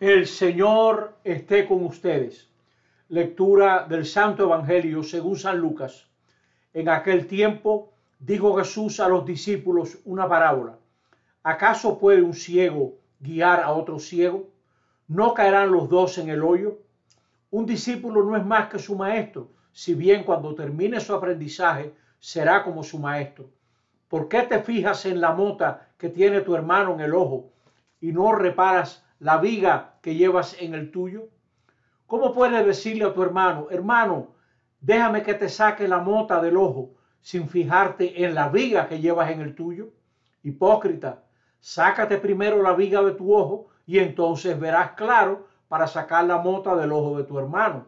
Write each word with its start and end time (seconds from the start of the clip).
El 0.00 0.28
Señor 0.28 1.16
esté 1.24 1.66
con 1.66 1.84
ustedes. 1.84 2.48
Lectura 3.08 3.84
del 3.88 4.06
Santo 4.06 4.44
Evangelio 4.44 5.02
según 5.02 5.36
San 5.36 5.58
Lucas. 5.58 6.06
En 6.72 6.88
aquel 6.88 7.26
tiempo 7.26 7.94
dijo 8.20 8.56
Jesús 8.58 9.00
a 9.00 9.08
los 9.08 9.26
discípulos 9.26 9.98
una 10.04 10.28
parábola. 10.28 10.78
¿Acaso 11.42 11.98
puede 11.98 12.22
un 12.22 12.34
ciego 12.34 12.94
guiar 13.18 13.60
a 13.60 13.72
otro 13.72 13.98
ciego? 13.98 14.46
¿No 15.08 15.34
caerán 15.34 15.72
los 15.72 15.88
dos 15.88 16.16
en 16.18 16.28
el 16.28 16.44
hoyo? 16.44 16.78
Un 17.50 17.66
discípulo 17.66 18.22
no 18.22 18.36
es 18.36 18.46
más 18.46 18.68
que 18.68 18.78
su 18.78 18.94
maestro, 18.94 19.48
si 19.72 19.94
bien 19.96 20.22
cuando 20.22 20.54
termine 20.54 21.00
su 21.00 21.12
aprendizaje 21.12 21.92
será 22.20 22.62
como 22.62 22.84
su 22.84 23.00
maestro. 23.00 23.50
¿Por 24.06 24.28
qué 24.28 24.42
te 24.42 24.60
fijas 24.60 25.06
en 25.06 25.20
la 25.20 25.32
mota 25.32 25.88
que 25.98 26.08
tiene 26.08 26.42
tu 26.42 26.54
hermano 26.54 26.94
en 26.94 27.00
el 27.00 27.14
ojo 27.14 27.50
y 28.00 28.12
no 28.12 28.30
reparas 28.30 29.04
la 29.20 29.38
viga 29.38 29.94
que 30.02 30.14
llevas 30.14 30.56
en 30.60 30.74
el 30.74 30.90
tuyo? 30.90 31.28
¿Cómo 32.06 32.32
puedes 32.32 32.64
decirle 32.64 33.04
a 33.04 33.12
tu 33.12 33.22
hermano, 33.22 33.66
hermano, 33.70 34.28
déjame 34.80 35.22
que 35.22 35.34
te 35.34 35.48
saque 35.48 35.88
la 35.88 35.98
mota 35.98 36.40
del 36.40 36.56
ojo 36.56 36.94
sin 37.20 37.48
fijarte 37.48 38.24
en 38.24 38.34
la 38.34 38.48
viga 38.48 38.88
que 38.88 39.00
llevas 39.00 39.30
en 39.30 39.40
el 39.40 39.54
tuyo? 39.54 39.90
Hipócrita, 40.42 41.24
sácate 41.60 42.18
primero 42.18 42.62
la 42.62 42.72
viga 42.74 43.02
de 43.02 43.12
tu 43.12 43.34
ojo 43.34 43.68
y 43.86 43.98
entonces 43.98 44.58
verás 44.58 44.92
claro 44.92 45.48
para 45.66 45.86
sacar 45.86 46.24
la 46.24 46.38
mota 46.38 46.76
del 46.76 46.92
ojo 46.92 47.18
de 47.18 47.24
tu 47.24 47.38
hermano. 47.38 47.86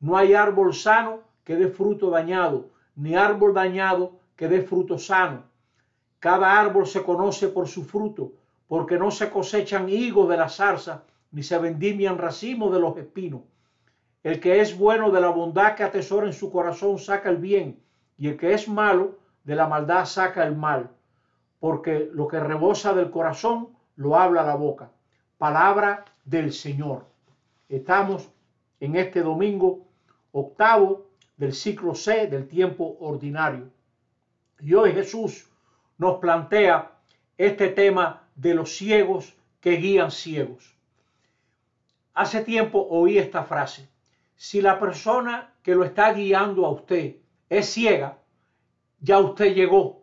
No 0.00 0.16
hay 0.16 0.34
árbol 0.34 0.74
sano 0.74 1.20
que 1.44 1.56
dé 1.56 1.68
fruto 1.68 2.10
dañado, 2.10 2.70
ni 2.96 3.14
árbol 3.14 3.54
dañado 3.54 4.18
que 4.36 4.48
dé 4.48 4.62
fruto 4.62 4.98
sano. 4.98 5.44
Cada 6.18 6.60
árbol 6.60 6.86
se 6.86 7.02
conoce 7.02 7.48
por 7.48 7.68
su 7.68 7.84
fruto 7.84 8.32
porque 8.68 8.98
no 8.98 9.10
se 9.10 9.30
cosechan 9.30 9.88
higos 9.88 10.28
de 10.28 10.36
la 10.36 10.48
zarza, 10.48 11.02
ni 11.32 11.42
se 11.42 11.58
vendimian 11.58 12.18
racimos 12.18 12.72
de 12.72 12.80
los 12.80 12.96
espinos. 12.96 13.40
El 14.22 14.40
que 14.40 14.60
es 14.60 14.76
bueno 14.76 15.10
de 15.10 15.20
la 15.20 15.30
bondad 15.30 15.74
que 15.74 15.84
atesora 15.84 16.26
en 16.26 16.32
su 16.32 16.52
corazón 16.52 16.98
saca 16.98 17.30
el 17.30 17.38
bien, 17.38 17.80
y 18.18 18.28
el 18.28 18.36
que 18.36 18.52
es 18.52 18.68
malo 18.68 19.18
de 19.44 19.56
la 19.56 19.66
maldad 19.66 20.04
saca 20.04 20.46
el 20.46 20.54
mal, 20.54 20.90
porque 21.60 22.10
lo 22.12 22.28
que 22.28 22.38
rebosa 22.38 22.92
del 22.92 23.10
corazón 23.10 23.70
lo 23.96 24.16
habla 24.16 24.44
la 24.44 24.54
boca. 24.54 24.90
Palabra 25.38 26.04
del 26.24 26.52
Señor. 26.52 27.06
Estamos 27.68 28.28
en 28.80 28.96
este 28.96 29.22
domingo 29.22 29.86
octavo 30.32 31.06
del 31.36 31.54
ciclo 31.54 31.94
C 31.94 32.26
del 32.26 32.48
tiempo 32.48 32.96
ordinario. 33.00 33.70
Y 34.60 34.74
hoy 34.74 34.92
Jesús 34.92 35.48
nos 35.96 36.18
plantea 36.18 36.92
este 37.36 37.68
tema 37.68 38.27
de 38.38 38.54
los 38.54 38.76
ciegos 38.76 39.34
que 39.60 39.72
guían 39.72 40.12
ciegos. 40.12 40.76
Hace 42.14 42.44
tiempo 42.44 42.86
oí 42.88 43.18
esta 43.18 43.42
frase. 43.42 43.88
Si 44.36 44.60
la 44.60 44.78
persona 44.78 45.52
que 45.62 45.74
lo 45.74 45.84
está 45.84 46.12
guiando 46.12 46.64
a 46.64 46.70
usted 46.70 47.16
es 47.50 47.66
ciega, 47.66 48.18
ya 49.00 49.18
usted 49.18 49.54
llegó. 49.54 50.02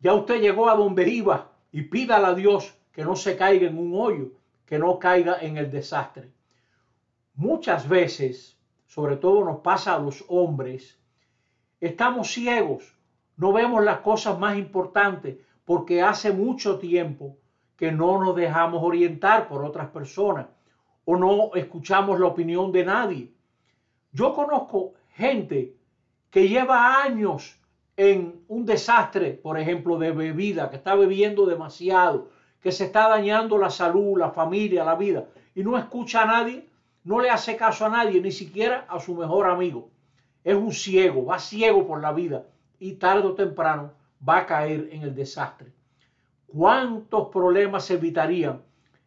Ya 0.00 0.12
usted 0.12 0.42
llegó 0.42 0.68
a 0.68 0.76
donde 0.76 1.08
iba 1.08 1.52
y 1.72 1.82
pídale 1.82 2.26
a 2.26 2.34
Dios 2.34 2.74
que 2.92 3.04
no 3.04 3.16
se 3.16 3.38
caiga 3.38 3.66
en 3.66 3.78
un 3.78 3.98
hoyo, 3.98 4.32
que 4.66 4.78
no 4.78 4.98
caiga 4.98 5.38
en 5.40 5.56
el 5.56 5.70
desastre. 5.70 6.30
Muchas 7.34 7.88
veces, 7.88 8.58
sobre 8.86 9.16
todo 9.16 9.46
nos 9.46 9.60
pasa 9.60 9.94
a 9.94 9.98
los 9.98 10.22
hombres, 10.28 10.98
estamos 11.80 12.30
ciegos, 12.30 12.94
no 13.38 13.50
vemos 13.54 13.82
las 13.82 14.00
cosas 14.00 14.38
más 14.38 14.58
importantes 14.58 15.38
porque 15.64 16.02
hace 16.02 16.32
mucho 16.32 16.78
tiempo 16.78 17.38
que 17.82 17.90
no 17.90 18.22
nos 18.22 18.36
dejamos 18.36 18.80
orientar 18.80 19.48
por 19.48 19.64
otras 19.64 19.88
personas 19.88 20.46
o 21.04 21.16
no 21.16 21.50
escuchamos 21.56 22.20
la 22.20 22.28
opinión 22.28 22.70
de 22.70 22.84
nadie. 22.84 23.32
Yo 24.12 24.32
conozco 24.34 24.94
gente 25.16 25.74
que 26.30 26.48
lleva 26.48 27.02
años 27.02 27.58
en 27.96 28.40
un 28.46 28.64
desastre, 28.64 29.32
por 29.32 29.58
ejemplo, 29.58 29.98
de 29.98 30.12
bebida, 30.12 30.70
que 30.70 30.76
está 30.76 30.94
bebiendo 30.94 31.44
demasiado, 31.44 32.28
que 32.60 32.70
se 32.70 32.84
está 32.84 33.08
dañando 33.08 33.58
la 33.58 33.68
salud, 33.68 34.16
la 34.16 34.30
familia, 34.30 34.84
la 34.84 34.94
vida, 34.94 35.24
y 35.52 35.64
no 35.64 35.76
escucha 35.76 36.22
a 36.22 36.26
nadie, 36.26 36.68
no 37.02 37.18
le 37.18 37.30
hace 37.30 37.56
caso 37.56 37.84
a 37.84 37.88
nadie, 37.88 38.20
ni 38.20 38.30
siquiera 38.30 38.86
a 38.88 39.00
su 39.00 39.16
mejor 39.16 39.50
amigo. 39.50 39.90
Es 40.44 40.54
un 40.54 40.70
ciego, 40.70 41.26
va 41.26 41.40
ciego 41.40 41.84
por 41.84 42.00
la 42.00 42.12
vida 42.12 42.46
y 42.78 42.92
tarde 42.92 43.26
o 43.26 43.34
temprano 43.34 43.90
va 44.22 44.36
a 44.38 44.46
caer 44.46 44.88
en 44.92 45.02
el 45.02 45.16
desastre. 45.16 45.72
¿Cuántos 46.54 47.28
problemas 47.28 47.86
se 47.86 47.94
evitarían 47.94 48.62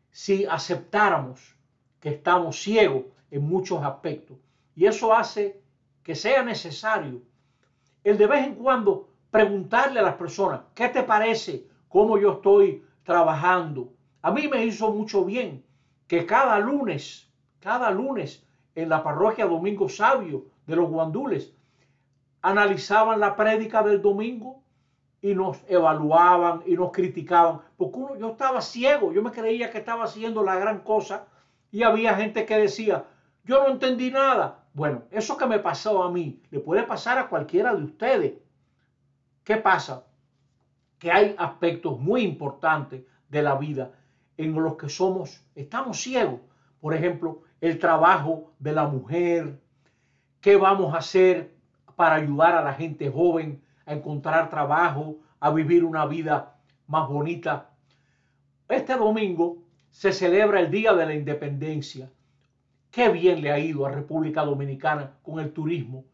si 0.10 0.46
aceptáramos 0.46 1.56
que 2.00 2.10
estamos 2.10 2.60
ciegos 2.60 3.04
en 3.30 3.48
muchos 3.48 3.84
aspectos? 3.84 4.38
Y 4.76 4.86
eso 4.86 5.14
hace 5.14 5.62
que 6.02 6.16
sea 6.16 6.42
necesario 6.42 7.22
el 8.04 8.18
de 8.18 8.28
vez 8.28 8.48
en 8.48 8.56
cuando 8.56 9.10
preguntarle 9.30 10.00
a 10.00 10.04
las 10.04 10.16
personas, 10.16 10.62
¿qué 10.74 10.90
te 10.90 11.04
parece 11.04 11.68
cómo 11.88 12.18
yo 12.18 12.34
estoy 12.34 12.84
trabajando? 13.04 13.94
A 14.24 14.32
mí 14.32 14.48
me 14.48 14.66
hizo 14.66 14.92
mucho 14.92 15.24
bien 15.24 15.64
que 16.08 16.26
cada 16.26 16.58
lunes, 16.60 17.30
cada 17.60 17.92
lunes 17.92 18.44
en 18.74 18.90
la 18.90 19.04
parroquia 19.04 19.46
Domingo 19.46 19.88
Sabio 19.88 20.46
de 20.66 20.76
los 20.76 20.90
Guandules, 20.90 21.54
analizaban 22.42 23.20
la 23.20 23.36
prédica 23.36 23.84
del 23.84 24.02
domingo 24.02 24.62
y 25.25 25.34
nos 25.34 25.58
evaluaban 25.68 26.62
y 26.68 26.75
nos 26.75 26.91
criticaban, 26.91 27.62
porque 27.78 27.97
uno, 27.97 28.16
yo 28.16 28.30
estaba 28.34 28.62
ciego, 28.62 29.12
yo 29.12 29.24
me 29.24 29.31
creía 29.31 29.72
que 29.72 29.80
estaba 29.80 30.03
haciendo 30.03 30.44
la 30.44 30.53
gran 30.53 30.81
cosa 30.81 31.25
y 31.72 31.81
había 31.81 32.13
gente 32.13 32.46
que 32.46 32.59
decía, 32.59 33.06
yo 33.44 33.64
no 33.64 33.69
entendí 33.69 34.12
nada. 34.12 34.66
Bueno, 34.75 35.02
eso 35.09 35.35
que 35.35 35.47
me 35.47 35.58
pasó 35.58 36.03
a 36.03 36.12
mí, 36.12 36.44
le 36.52 36.59
puede 36.59 36.84
pasar 36.84 37.18
a 37.18 37.28
cualquiera 37.28 37.74
de 37.74 37.85
ustedes. 37.85 38.34
¿Qué 39.44 39.58
pasa? 39.58 40.06
Que 41.00 41.12
hay 41.12 41.34
aspectos 41.40 42.00
muy 42.00 42.22
importantes 42.22 43.02
de 43.28 43.41
la 43.41 43.56
vida 43.56 43.94
en 44.38 44.53
los 44.53 44.75
que 44.75 44.90
somos, 44.90 45.44
estamos 45.56 46.00
ciegos. 46.00 46.41
Por 46.80 46.94
ejemplo, 46.94 47.41
el 47.62 47.80
trabajo 47.80 48.52
de 48.59 48.74
la 48.74 48.85
mujer, 48.85 49.59
qué 50.40 50.56
vamos 50.56 50.94
a 50.94 51.00
hacer 51.00 51.56
para 51.96 52.18
ayudar 52.18 52.53
a 52.53 52.64
la 52.64 52.74
gente 52.74 53.09
joven 53.09 53.65
a 53.85 53.94
encontrar 53.94 54.50
trabajo, 54.50 55.18
a 55.40 55.50
vivir 55.51 55.84
una 55.84 56.06
vida 56.06 56.56
más 56.88 57.07
bonita. 57.07 57.69
Este 58.68 58.96
domingo 58.96 59.57
se 59.90 60.12
celebra 60.12 60.59
el 60.59 60.72
Día 60.72 60.94
de 60.94 61.06
la 61.06 61.13
Independencia. 61.13 62.09
Qué 62.91 63.09
bien 63.09 63.41
le 63.41 63.51
ha 63.51 63.59
ido 63.59 63.85
a 63.85 63.91
República 63.91 64.44
Dominicana 64.44 65.12
con 65.22 65.40
el 65.40 65.51
turismo. 65.51 66.06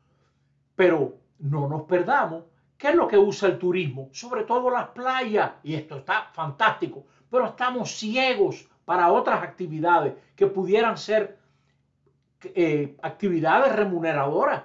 Pero 0.76 1.18
no 1.40 1.68
nos 1.68 1.84
perdamos. 1.84 2.44
¿Qué 2.78 2.90
es 2.90 2.96
lo 2.96 3.08
que 3.08 3.18
usa 3.18 3.50
el 3.50 3.60
turismo? 3.60 4.10
Sobre 4.12 4.44
todo 4.44 4.70
las 4.70 4.90
playas. 4.90 5.52
Y 5.64 5.76
esto 5.76 5.98
está 5.98 6.30
fantástico. 6.34 7.06
Pero 7.30 7.46
estamos 7.46 7.92
ciegos 7.92 8.68
para 8.84 9.12
otras 9.12 9.44
actividades 9.44 10.14
que 10.36 10.48
pudieran 10.48 10.98
ser 10.98 11.38
eh, 12.44 12.98
actividades 13.02 13.76
remuneradoras 13.76 14.64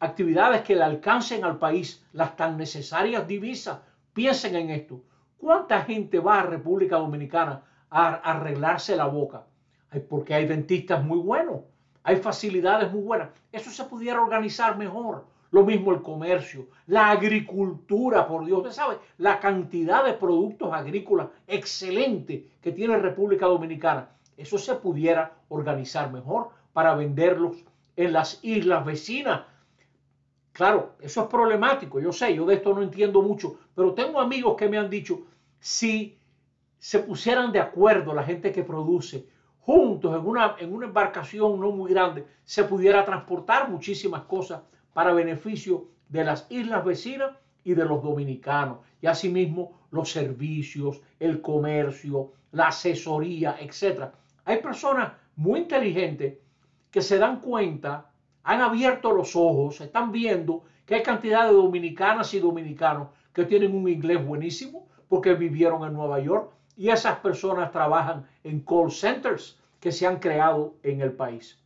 actividades 0.00 0.62
que 0.62 0.76
le 0.76 0.82
alcancen 0.82 1.44
al 1.44 1.58
país 1.58 2.04
las 2.12 2.36
tan 2.36 2.56
necesarias 2.56 3.26
divisas. 3.26 3.78
Piensen 4.12 4.56
en 4.56 4.70
esto. 4.70 5.02
¿Cuánta 5.38 5.82
gente 5.82 6.18
va 6.18 6.40
a 6.40 6.42
República 6.42 6.96
Dominicana 6.96 7.62
a 7.90 8.14
arreglarse 8.14 8.96
la 8.96 9.06
boca? 9.06 9.44
Porque 10.08 10.34
hay 10.34 10.46
dentistas 10.46 11.02
muy 11.02 11.18
buenos, 11.18 11.60
hay 12.02 12.16
facilidades 12.16 12.92
muy 12.92 13.02
buenas. 13.02 13.28
Eso 13.52 13.70
se 13.70 13.84
pudiera 13.84 14.20
organizar 14.22 14.76
mejor. 14.76 15.26
Lo 15.52 15.64
mismo 15.64 15.92
el 15.92 16.02
comercio, 16.02 16.66
la 16.86 17.10
agricultura, 17.10 18.26
por 18.26 18.44
Dios. 18.44 18.58
Usted 18.58 18.72
sabe 18.72 18.98
la 19.18 19.38
cantidad 19.38 20.04
de 20.04 20.12
productos 20.12 20.72
agrícolas 20.72 21.28
excelentes 21.46 22.42
que 22.60 22.72
tiene 22.72 22.98
República 22.98 23.46
Dominicana. 23.46 24.08
Eso 24.36 24.58
se 24.58 24.74
pudiera 24.74 25.32
organizar 25.48 26.12
mejor 26.12 26.50
para 26.72 26.94
venderlos 26.94 27.56
en 27.96 28.12
las 28.12 28.40
islas 28.42 28.84
vecinas 28.84 29.42
Claro, 30.56 30.96
eso 31.00 31.24
es 31.24 31.26
problemático, 31.28 32.00
yo 32.00 32.14
sé, 32.14 32.34
yo 32.34 32.46
de 32.46 32.54
esto 32.54 32.72
no 32.72 32.82
entiendo 32.82 33.20
mucho, 33.20 33.58
pero 33.74 33.92
tengo 33.92 34.18
amigos 34.18 34.56
que 34.56 34.70
me 34.70 34.78
han 34.78 34.88
dicho, 34.88 35.26
si 35.60 36.18
se 36.78 37.00
pusieran 37.00 37.52
de 37.52 37.60
acuerdo 37.60 38.14
la 38.14 38.22
gente 38.22 38.52
que 38.52 38.62
produce 38.62 39.26
juntos 39.60 40.18
en 40.18 40.26
una, 40.26 40.56
en 40.58 40.72
una 40.72 40.86
embarcación 40.86 41.60
no 41.60 41.72
muy 41.72 41.90
grande, 41.90 42.24
se 42.42 42.64
pudiera 42.64 43.04
transportar 43.04 43.68
muchísimas 43.68 44.22
cosas 44.22 44.62
para 44.94 45.12
beneficio 45.12 45.88
de 46.08 46.24
las 46.24 46.46
islas 46.48 46.82
vecinas 46.86 47.32
y 47.62 47.74
de 47.74 47.84
los 47.84 48.02
dominicanos, 48.02 48.78
y 49.02 49.08
asimismo 49.08 49.82
los 49.90 50.10
servicios, 50.10 51.02
el 51.20 51.42
comercio, 51.42 52.32
la 52.52 52.68
asesoría, 52.68 53.58
etc. 53.60 54.04
Hay 54.46 54.62
personas 54.62 55.12
muy 55.36 55.60
inteligentes 55.60 56.38
que 56.90 57.02
se 57.02 57.18
dan 57.18 57.40
cuenta 57.42 58.10
han 58.46 58.60
abierto 58.60 59.10
los 59.10 59.34
ojos, 59.34 59.80
están 59.80 60.12
viendo 60.12 60.62
que 60.86 60.94
hay 60.94 61.02
cantidad 61.02 61.48
de 61.48 61.54
dominicanas 61.54 62.32
y 62.32 62.38
dominicanos 62.38 63.08
que 63.32 63.44
tienen 63.44 63.74
un 63.74 63.88
inglés 63.88 64.24
buenísimo 64.24 64.86
porque 65.08 65.34
vivieron 65.34 65.84
en 65.84 65.92
Nueva 65.92 66.20
York 66.20 66.52
y 66.76 66.90
esas 66.90 67.18
personas 67.18 67.72
trabajan 67.72 68.24
en 68.44 68.60
call 68.60 68.92
centers 68.92 69.58
que 69.80 69.90
se 69.90 70.06
han 70.06 70.20
creado 70.20 70.74
en 70.84 71.00
el 71.00 71.12
país. 71.12 71.58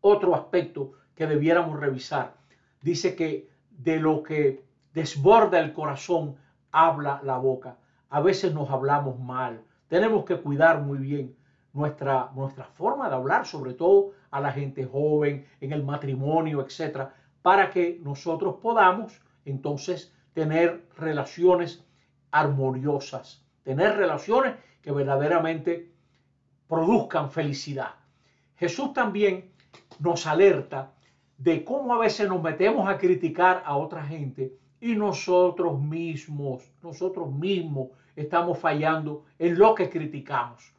Otro 0.00 0.36
aspecto 0.36 0.92
que 1.16 1.26
debiéramos 1.26 1.80
revisar 1.80 2.34
dice 2.80 3.16
que 3.16 3.48
de 3.70 3.98
lo 3.98 4.22
que 4.22 4.62
desborda 4.92 5.58
el 5.58 5.72
corazón 5.72 6.36
habla 6.70 7.20
la 7.24 7.38
boca. 7.38 7.78
A 8.10 8.20
veces 8.20 8.54
nos 8.54 8.70
hablamos 8.70 9.18
mal. 9.18 9.60
Tenemos 9.88 10.24
que 10.24 10.36
cuidar 10.36 10.82
muy 10.82 10.98
bien 10.98 11.34
nuestra, 11.74 12.30
nuestra 12.34 12.64
forma 12.64 13.08
de 13.08 13.16
hablar, 13.16 13.46
sobre 13.46 13.74
todo 13.74 14.12
a 14.30 14.40
la 14.40 14.52
gente 14.52 14.84
joven, 14.84 15.46
en 15.60 15.72
el 15.72 15.82
matrimonio, 15.82 16.64
etcétera, 16.64 17.14
para 17.42 17.70
que 17.70 18.00
nosotros 18.02 18.56
podamos 18.62 19.20
entonces 19.44 20.12
tener 20.32 20.86
relaciones 20.96 21.84
armoniosas, 22.30 23.44
tener 23.62 23.96
relaciones 23.96 24.54
que 24.80 24.92
verdaderamente 24.92 25.92
produzcan 26.68 27.30
felicidad. 27.30 27.94
Jesús 28.56 28.92
también 28.92 29.52
nos 29.98 30.26
alerta 30.26 30.92
de 31.38 31.64
cómo 31.64 31.94
a 31.94 31.98
veces 31.98 32.28
nos 32.28 32.42
metemos 32.42 32.88
a 32.88 32.98
criticar 32.98 33.62
a 33.66 33.76
otra 33.76 34.04
gente 34.04 34.56
y 34.80 34.94
nosotros 34.94 35.80
mismos, 35.80 36.70
nosotros 36.82 37.32
mismos 37.32 37.88
estamos 38.16 38.58
fallando 38.58 39.24
en 39.38 39.58
lo 39.58 39.74
que 39.74 39.88
criticamos. 39.88 40.73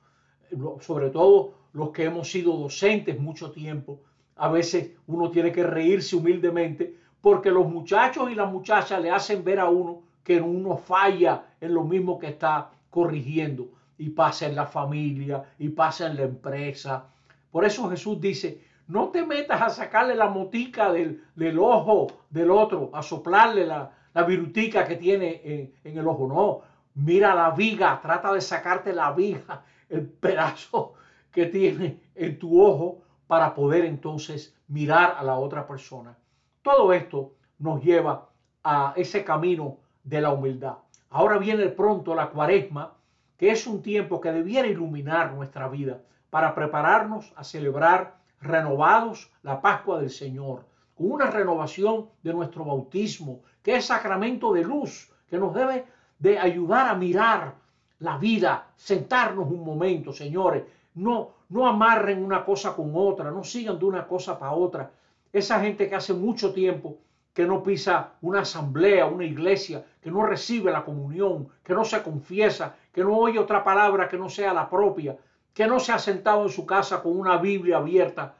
Sobre 0.80 1.10
todo 1.10 1.54
los 1.74 1.90
que 1.90 2.06
hemos 2.06 2.30
sido 2.30 2.56
docentes 2.56 3.20
mucho 3.20 3.52
tiempo, 3.52 4.00
a 4.36 4.50
veces 4.50 4.92
uno 5.08 5.30
tiene 5.30 5.52
que 5.52 5.64
reírse 5.64 6.16
humildemente 6.16 6.96
porque 7.22 7.50
los 7.50 7.68
muchachos 7.68 8.30
y 8.32 8.36
las 8.36 8.52
muchachas 8.52 9.02
le 9.02 9.10
hacen 9.10 9.44
ver 9.44 9.60
a 9.60 9.70
uno 9.70 10.02
que 10.24 10.42
uno 10.42 10.78
falla 10.78 11.46
en 11.62 11.74
lo 11.74 11.84
mismo 11.84 12.20
que 12.20 12.28
está 12.28 12.70
corrigiendo 12.90 13.68
y 13.98 14.10
pasa 14.10 14.48
en 14.48 14.56
la 14.56 14.66
familia 14.66 15.44
y 15.58 15.70
pasa 15.70 16.08
en 16.08 16.18
la 16.18 16.24
empresa. 16.24 17.06
Por 17.52 17.66
eso 17.66 17.90
Jesús 17.90 18.20
dice, 18.20 18.62
no 18.88 19.10
te 19.10 19.26
metas 19.26 19.62
a 19.62 19.70
sacarle 19.70 20.16
la 20.16 20.30
motica 20.30 20.92
del, 20.92 21.22
ojo 21.60 22.08
del 22.30 22.52
otro, 22.52 22.90
a 22.94 23.02
soplarle 23.02 23.66
la, 23.66 23.92
la 24.14 24.24
virutica 24.24 24.86
que 24.86 24.96
tiene 24.96 25.42
en, 25.44 25.74
en, 25.84 25.98
el 25.98 26.08
ojo. 26.08 26.28
No, 26.28 26.62
mira 26.96 27.36
la 27.36 27.52
viga, 27.52 28.00
trata 28.02 28.34
de 28.34 28.42
sacarte 28.42 28.94
la 28.94 29.12
viga, 29.12 29.64
el 29.90 30.08
pedazo 30.08 30.94
que 31.32 31.46
tiene 31.46 32.00
en 32.16 32.40
tu 32.40 32.62
ojo 32.62 33.02
para 33.28 33.54
poder 33.54 33.86
entonces 33.86 34.56
mirar 34.68 35.16
a 35.18 35.24
la 35.24 35.38
otra 35.38 35.68
persona. 35.68 36.18
Todo 36.62 36.94
esto 36.94 37.34
nos 37.60 37.84
lleva 37.84 38.30
a 38.64 38.94
ese 38.96 39.24
camino 39.24 39.78
de 40.04 40.22
la 40.22 40.32
humildad. 40.32 40.78
Ahora 41.10 41.38
viene 41.38 41.68
pronto 41.68 42.16
la 42.16 42.30
cuaresma, 42.30 42.94
que 43.38 43.52
es 43.52 43.68
un 43.68 43.82
tiempo 43.82 44.22
que 44.22 44.32
debiera 44.32 44.68
iluminar 44.68 45.34
nuestra 45.34 45.68
vida 45.68 46.02
para 46.30 46.56
prepararnos 46.56 47.34
a 47.36 47.44
celebrar 47.44 48.18
renovados 48.42 49.32
la 49.44 49.62
Pascua 49.62 50.00
del 50.00 50.10
Señor, 50.10 50.66
con 50.96 51.12
una 51.12 51.30
renovación 51.30 52.10
de 52.24 52.34
nuestro 52.34 52.66
bautismo, 52.66 53.42
que 53.62 53.76
es 53.76 53.86
sacramento 53.86 54.54
de 54.54 54.64
luz, 54.64 55.12
que 55.28 55.38
nos 55.38 55.54
debe 55.54 55.86
de 56.20 56.40
ayudar 56.40 56.88
a 56.88 56.96
mirar 56.96 57.56
la 58.00 58.18
vida, 58.18 58.68
sentarnos 58.76 59.50
un 59.50 59.64
momento, 59.64 60.12
señores, 60.12 60.64
no, 60.96 61.32
no 61.50 61.68
amarren 61.68 62.24
una 62.24 62.44
cosa 62.44 62.76
con 62.76 62.92
otra, 62.96 63.32
no 63.32 63.44
sigan 63.44 63.80
de 63.80 63.86
una 63.86 64.08
cosa 64.08 64.38
para 64.38 64.54
otra. 64.54 64.92
Esa 65.32 65.60
gente 65.60 65.90
que 65.90 65.96
hace 65.96 66.14
mucho 66.14 66.54
tiempo 66.54 66.98
que 67.34 67.46
no 67.46 67.62
pisa 67.62 68.14
una 68.22 68.42
asamblea, 68.42 69.06
una 69.08 69.26
iglesia, 69.26 69.84
que 70.02 70.10
no 70.10 70.26
recibe 70.26 70.72
la 70.72 70.86
comunión, 70.86 71.50
que 71.62 71.74
no 71.74 71.84
se 71.84 72.02
confiesa, 72.02 72.78
que 72.94 73.04
no 73.04 73.18
oye 73.18 73.38
otra 73.38 73.62
palabra 73.62 74.08
que 74.08 74.18
no 74.18 74.30
sea 74.30 74.54
la 74.54 74.70
propia, 74.70 75.18
que 75.54 75.68
no 75.68 75.82
se 75.82 75.92
ha 75.92 76.00
sentado 76.00 76.44
en 76.44 76.50
su 76.50 76.66
casa 76.66 77.04
con 77.04 77.20
una 77.20 77.38
Biblia 77.38 77.78
abierta, 77.78 78.36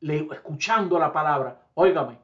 escuchando 0.00 0.98
la 0.98 1.12
palabra. 1.12 1.60
Óigame, 1.74 2.16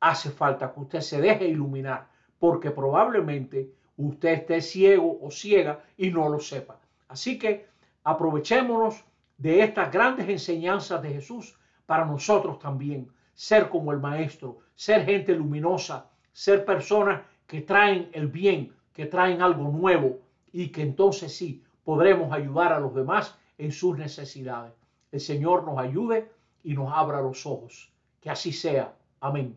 hace 0.00 0.30
falta 0.30 0.70
que 0.70 0.80
usted 0.80 1.00
se 1.00 1.18
deje 1.18 1.46
iluminar, 1.46 2.06
porque 2.38 2.70
probablemente 2.70 3.72
usted 3.98 4.30
esté 4.30 4.62
ciego 4.62 5.18
o 5.20 5.30
ciega 5.30 5.84
y 5.96 6.10
no 6.10 6.28
lo 6.28 6.38
sepa. 6.38 6.80
Así 7.08 7.38
que 7.38 7.66
aprovechémonos 8.04 9.04
de 9.36 9.62
estas 9.62 9.92
grandes 9.92 10.28
enseñanzas 10.28 11.02
de 11.02 11.12
Jesús 11.12 11.58
para 11.86 12.04
nosotros 12.04 12.58
también 12.58 13.10
ser 13.34 13.68
como 13.68 13.92
el 13.92 14.00
Maestro, 14.00 14.58
ser 14.74 15.04
gente 15.04 15.34
luminosa, 15.34 16.10
ser 16.32 16.64
personas 16.64 17.22
que 17.46 17.60
traen 17.60 18.10
el 18.12 18.26
bien, 18.26 18.74
que 18.92 19.06
traen 19.06 19.42
algo 19.42 19.70
nuevo 19.70 20.20
y 20.52 20.68
que 20.68 20.82
entonces 20.82 21.36
sí 21.36 21.62
podremos 21.84 22.32
ayudar 22.32 22.72
a 22.72 22.80
los 22.80 22.94
demás 22.94 23.36
en 23.56 23.72
sus 23.72 23.96
necesidades. 23.96 24.72
El 25.12 25.20
Señor 25.20 25.64
nos 25.64 25.78
ayude 25.78 26.30
y 26.64 26.74
nos 26.74 26.92
abra 26.92 27.22
los 27.22 27.46
ojos. 27.46 27.92
Que 28.20 28.30
así 28.30 28.52
sea. 28.52 28.92
Amén. 29.20 29.56